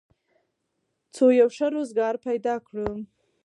[1.13, 2.89] څو یو ښه روزګار پیدا کړو